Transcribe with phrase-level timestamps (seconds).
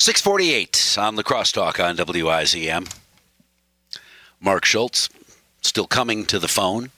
[0.00, 2.88] 648 on the crosstalk on WIZM.
[4.40, 5.08] Marc Schultz
[5.60, 6.90] still coming to the phone,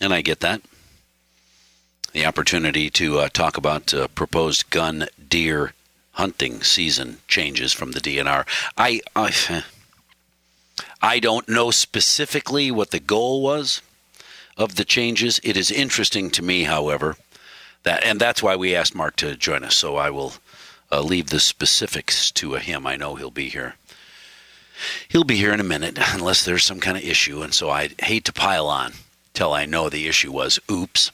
[0.00, 0.62] and I get that.
[2.12, 5.74] The opportunity to uh, talk about uh, proposed gun deer
[6.12, 8.46] hunting season changes from the DNR.
[8.76, 9.64] I, I,
[11.02, 13.82] I don't know specifically what the goal was
[14.56, 15.40] of the changes.
[15.42, 17.16] It is interesting to me, however,
[17.82, 19.74] that and that's why we asked Marc to join us.
[19.74, 20.34] So I will
[20.90, 22.86] uh, leave the specifics to him.
[22.86, 23.74] I know he'll be here.
[25.08, 27.42] He'll be here in a minute, unless there's some kind of issue.
[27.42, 28.92] And so I hate to pile on
[29.34, 31.10] till I know the issue was oops.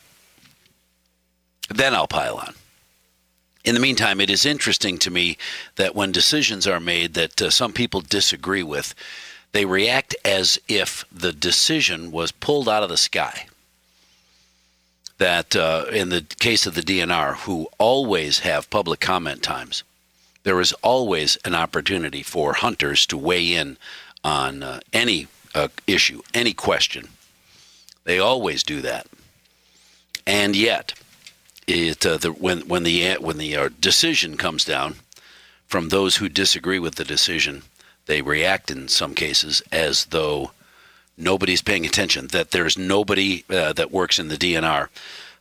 [1.68, 2.54] Then I'll pile on.
[3.64, 5.36] In the meantime, it is interesting to me
[5.74, 8.94] that when decisions are made that uh, some people disagree with,
[9.50, 13.46] they react as if the decision was pulled out of the sky
[15.18, 19.82] that uh, in the case of the DNR, who always have public comment times,
[20.42, 23.76] there is always an opportunity for hunters to weigh in
[24.22, 27.08] on uh, any uh, issue, any question.
[28.04, 29.06] They always do that,
[30.26, 30.94] and yet,
[31.66, 34.96] it uh, the, when when the when the uh, decision comes down
[35.66, 37.62] from those who disagree with the decision,
[38.06, 40.52] they react in some cases as though
[41.16, 44.88] nobody's paying attention, that there's nobody uh, that works in the DNR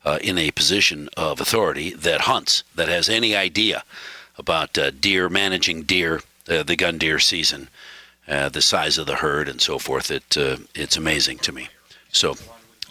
[0.06, 3.84] uh, in a position of authority that hunts, that has any idea
[4.38, 7.70] about uh, deer, managing deer, uh, the gun deer season,
[8.28, 10.12] uh, the size of the herd, and so forth.
[10.12, 11.70] It, uh, it's amazing to me.
[12.12, 12.36] So,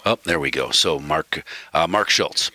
[0.05, 0.71] oh, there we go.
[0.71, 1.45] So, Marc,
[1.89, 2.51] Marc Schultz,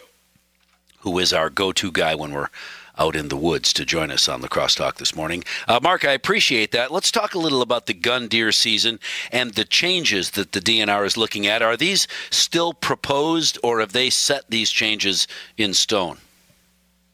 [1.00, 2.50] who is our go to guy when we're
[3.00, 5.44] out in the woods to join us on the crosstalk this morning.
[5.68, 6.92] Uh, Marc, I appreciate that.
[6.92, 9.00] Let's talk a little about the gun deer season
[9.32, 11.62] and the changes that the DNR is looking at.
[11.62, 15.28] Are these still proposed, or have they set these changes
[15.58, 16.18] in stone?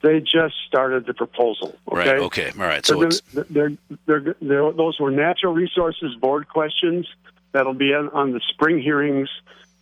[0.02, 1.78] They just started the proposal.
[1.92, 1.98] Okay.
[1.98, 2.20] Right.
[2.20, 2.52] Okay.
[2.58, 2.86] All right.
[2.86, 3.72] So they're,
[4.06, 7.08] they're, they're, those were natural resources board questions
[7.54, 9.30] that'll be on, on the spring hearings,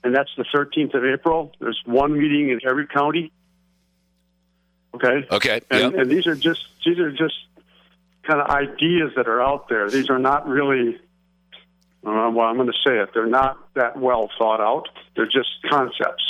[0.03, 1.53] and that's the 13th of April.
[1.59, 3.31] There's one meeting in every county
[5.03, 5.27] Okay.
[5.31, 5.61] Okay.
[5.69, 6.01] And, yep.
[6.01, 7.35] and these are just these are just
[8.23, 9.89] kind of ideas that are out there.
[9.89, 10.99] These are not really.
[12.05, 13.09] Uh, well, I'm going to say it.
[13.13, 14.89] They're not that well thought out.
[15.15, 16.23] They're just concepts.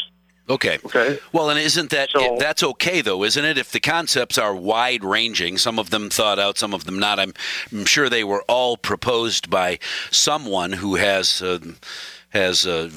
[0.50, 0.78] Okay.
[0.86, 1.20] Okay.
[1.32, 3.58] Well, and isn't that so, that's okay though, isn't it?
[3.58, 7.18] If the concepts are wide ranging, some of them thought out, some of them not.
[7.18, 7.34] I'm,
[7.72, 9.80] I'm sure they were all proposed by
[10.12, 11.42] someone who has.
[11.42, 11.60] Uh,
[12.34, 12.90] has uh,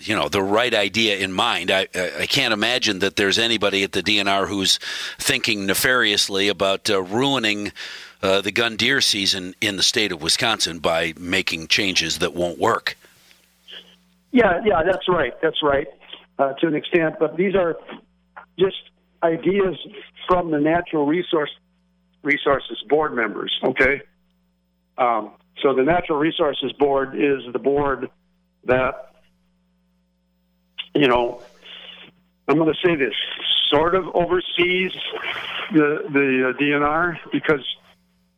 [0.00, 1.70] you know the right idea in mind.
[1.70, 4.78] I, I can't imagine that there's anybody at the DNR who's
[5.18, 7.72] thinking nefariously about uh, ruining
[8.22, 12.58] uh, the gun deer season in the state of Wisconsin by making changes that won't
[12.58, 12.96] work.
[14.30, 15.34] Yeah, yeah, that's right.
[15.42, 15.88] That's right
[16.38, 17.76] uh, to an extent, but these are
[18.58, 18.76] just
[19.22, 19.76] ideas
[20.28, 21.50] from the natural resource
[22.22, 23.52] resources board members.
[23.62, 24.02] Okay.
[24.98, 25.32] Um,
[25.62, 28.10] so the natural resources board is the board
[28.64, 29.14] that,
[30.94, 31.42] you know,
[32.48, 33.14] I'm going to say this
[33.70, 34.92] sort of oversees
[35.72, 37.64] the the uh, DNR because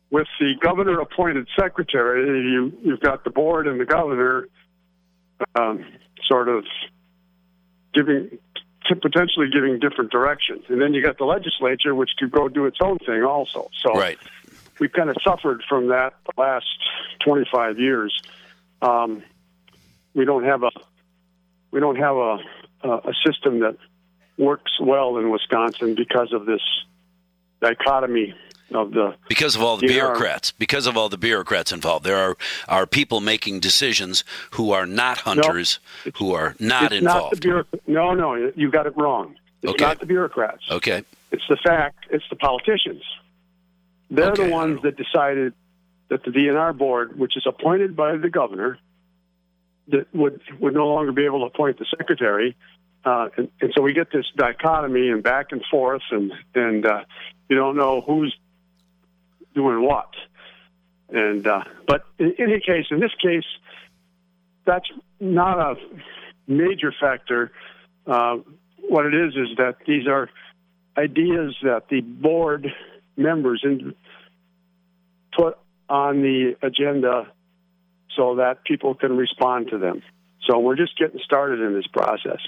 [0.09, 4.47] with the governor appointed secretary, you you've got the board and the governor
[5.55, 5.85] um,
[6.25, 6.63] sort of
[7.93, 8.37] giving
[9.01, 12.77] potentially giving different directions, and then you got the legislature, which could go do its
[12.81, 13.69] own thing also.
[13.81, 14.17] So right.
[14.79, 16.65] we've kind of suffered from that the last
[17.21, 18.21] 25 years.
[18.81, 19.23] Um,
[20.15, 20.71] we don't have a
[21.71, 22.39] we don't have a
[22.83, 23.77] a system that
[24.37, 26.61] works well in Wisconsin because of this
[27.61, 28.33] dichotomy
[28.73, 32.05] of the because of all the bureaucrats because of all the bureaucrats involved.
[32.05, 32.37] There are
[32.67, 37.67] are people making decisions who are not hunters no, who are not it's involved not
[37.71, 39.35] the no no you got it wrong.
[39.61, 39.85] It's okay.
[39.85, 40.63] not the bureaucrats.
[40.69, 41.03] Okay.
[41.31, 43.03] It's the fact it's the politicians.
[44.09, 44.45] They're okay.
[44.45, 45.53] the ones that decided
[46.09, 48.79] that the DNR board which is appointed by the governor
[49.89, 52.55] that would would no longer be able to appoint the secretary,
[53.03, 57.03] uh, and, and, so we get this dichotomy and back and forth, and and uh,
[57.49, 58.35] you don't know who's
[59.53, 60.09] doing what.
[61.09, 63.45] And uh, but in any case, in this case,
[64.65, 64.89] that's
[65.19, 65.75] not a
[66.47, 67.51] major factor.
[68.07, 68.37] Uh,
[68.89, 70.29] what it is is that these are
[70.97, 72.71] ideas that the board
[73.17, 73.93] members in,
[75.35, 75.57] put
[75.89, 77.27] on the agenda
[78.15, 80.01] so that people can respond to them.
[80.47, 82.39] So we're just getting started in this process.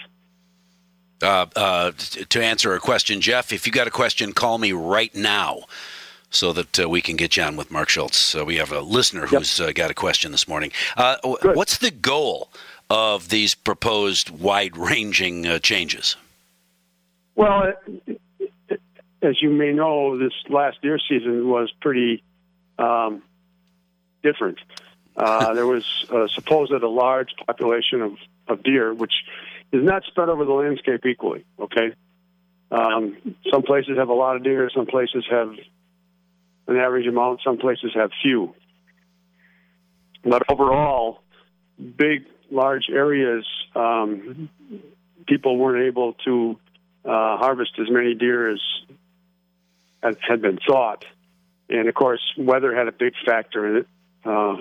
[1.21, 1.91] Uh, uh,
[2.29, 5.61] to answer a question, Jeff, if you got a question, call me right now
[6.29, 8.35] so that uh, we can get you on with Marc Schultz.
[8.35, 9.69] we have a listener who's yep.
[9.69, 10.71] Uh, got a question this morning.
[10.95, 12.49] Uh, what's the goal
[12.89, 16.15] of these proposed wide ranging uh, changes?
[17.35, 17.73] Well,
[19.21, 22.23] as you may know, this last deer season was pretty
[22.77, 23.23] um,
[24.23, 24.59] different.
[25.17, 28.17] Uh, there was uh, supposed a large population of,
[28.47, 29.13] of deer, which
[29.71, 31.43] is not spread over the landscape equally.
[31.59, 31.93] Okay,
[32.71, 33.17] um,
[33.51, 35.53] some places have a lot of deer, some places have
[36.67, 38.53] an average amount, some places have few.
[40.23, 41.21] But overall,
[41.77, 44.49] big, large areas, um,
[45.25, 46.59] people weren't able to
[47.05, 48.59] uh, harvest as many deer as
[50.01, 51.05] had been thought.
[51.69, 53.87] And of course, weather had a big factor in it.
[54.23, 54.57] Uh,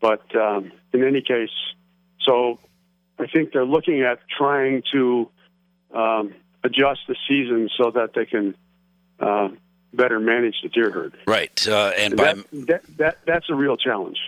[0.00, 1.50] but um, in any case,
[2.20, 2.58] so
[3.18, 5.30] I think they're looking at trying to
[5.94, 8.54] um, adjust the season so that they can
[9.20, 9.48] uh,
[9.92, 11.16] better manage the deer herd.
[11.26, 14.18] Right, uh, and, and by that, that, that, that's a real challenge.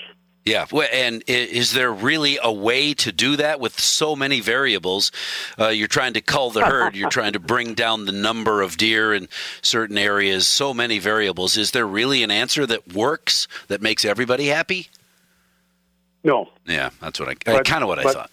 [0.47, 5.13] Yeah, and is there really a way to do that with so many variables?
[5.59, 8.79] Uh, you're trying to cull the herd, you're trying to bring down the number of
[8.79, 9.29] deer in
[9.61, 11.59] certain areas, so many variables.
[11.59, 14.89] Is there really an answer that works that makes everybody happy?
[16.25, 16.49] No.
[16.67, 18.31] Yeah, that's what I kind of what I thought.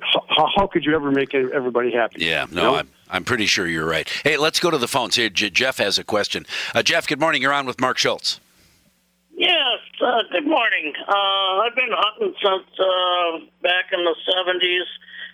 [0.00, 2.24] How, how, could you ever make everybody happy?
[2.24, 4.08] Yeah, no, I'm, I'm pretty sure you're right.
[4.22, 5.28] Hey, let's go to the phones here.
[5.28, 6.46] J- Jeff has a question.
[6.72, 7.42] Uh, Jeff, good morning.
[7.42, 8.38] You're on with Marc Schultz.
[9.36, 10.94] Yes, uh, good morning.
[11.06, 14.86] Uh, I've been hunting since uh, back in the 70s,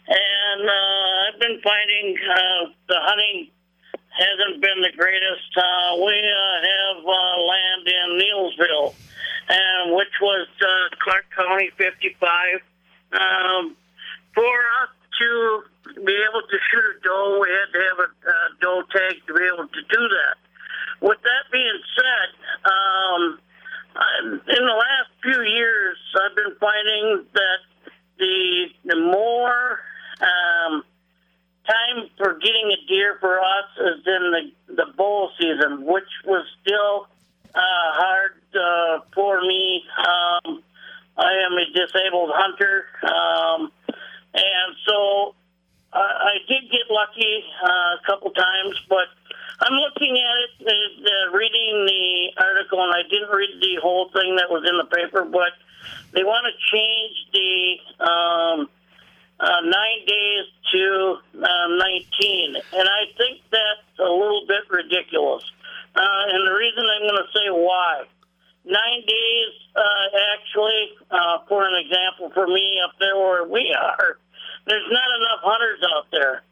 [0.08, 3.49] and uh, I've been finding uh, the hunting
[4.08, 5.56] hasn't been the greatest.
[5.56, 8.94] Uh, we have land in Neillsville,
[9.53, 10.49] and which was
[11.05, 12.65] Clark County 55.
[13.13, 13.77] Um,
[14.35, 15.63] for us to
[16.01, 19.35] be able to shoot a doe, we had to have a uh, doe tag to
[19.35, 20.37] be able to do that.
[21.01, 22.29] With that being said,
[22.65, 23.39] um,
[24.49, 27.61] in the last few years, I've been finding that
[28.19, 29.81] the the more
[30.21, 30.83] um,
[31.67, 36.47] time for getting a deer for us is in the the bull season, which was
[36.63, 37.09] still
[37.55, 39.85] uh, hard uh, for me.
[39.99, 40.63] Um,
[41.17, 42.87] I am a disabled hunter.
[43.03, 43.73] Um,
[44.35, 45.35] and so
[45.93, 49.09] uh, I did get lucky uh, a couple times, but
[49.61, 54.37] I'm looking at it, uh, reading the article, and I didn't read the whole thing
[54.37, 55.53] that was in the paper, but
[56.13, 58.69] they want to change the um,
[59.39, 62.57] uh, nine days to uh, 19.
[62.73, 65.45] And I think that's a little bit ridiculous.
[65.95, 68.05] Uh, and the reason I'm going to say why.
[68.65, 74.19] Nine days, uh, actually, uh, for an example, for me up there where we are,
[74.67, 76.43] there's not enough hunters out there,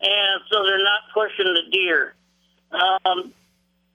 [0.00, 2.14] and so they're not pushing the deer.
[3.08, 3.32] Um,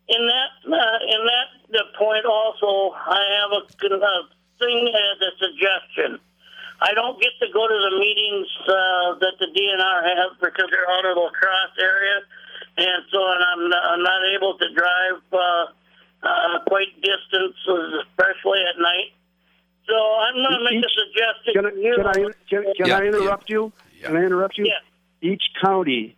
[0.07, 3.63] in that, uh, in that the point, also, I have a,
[3.95, 4.15] a
[4.60, 6.19] thing as a suggestion.
[6.81, 10.89] I don't get to go to the meetings uh, that the DNR has because they're
[10.92, 12.19] out of the cross area,
[12.77, 15.65] and so and I'm not, I'm not able to drive uh,
[16.27, 19.15] uh, quite distances, especially at night.
[19.88, 21.54] So I'm going to make a suggestion.
[21.56, 22.13] Can I, can I,
[22.50, 23.56] can, can yeah, I interrupt yeah.
[23.56, 23.74] you?
[24.00, 24.07] Yeah.
[24.07, 24.65] Can I interrupt you?
[24.65, 25.30] Yeah.
[25.31, 26.15] Each county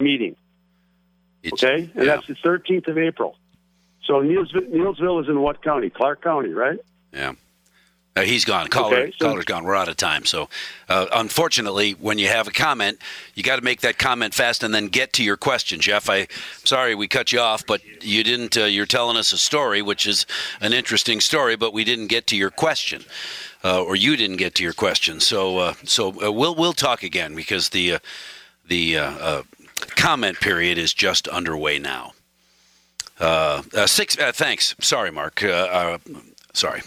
[0.00, 0.34] meeting.
[1.42, 1.90] It's, okay?
[1.94, 3.36] And that's the 13th of April.
[4.04, 5.90] So Neillsville, Neillsville is in what county?
[5.90, 6.78] Clark County, right?
[7.12, 7.34] Yeah.
[8.18, 8.66] Uh, he's gone.
[8.66, 9.62] Caller, okay, so, caller's gone.
[9.62, 10.24] We're out of time.
[10.24, 10.48] So,
[10.88, 12.98] uh, unfortunately, when you have a comment,
[13.34, 16.10] you got to make that comment fast and then get to your question, Jeff.
[16.10, 16.26] I, am
[16.64, 18.56] sorry we cut you off, but you didn't.
[18.56, 20.26] Uh, you're telling us a story, which is
[20.60, 23.04] an interesting story, but we didn't get to your question,
[23.62, 25.20] uh, or you didn't get to your question.
[25.20, 27.98] So, uh, so uh, we'll we'll talk again because the
[28.66, 28.96] the
[29.96, 32.12] comment period is just underway now.
[33.20, 34.18] Uh, uh, six.
[34.18, 34.74] Uh, thanks.
[34.80, 35.42] Sorry, Marc.
[36.52, 36.82] sorry.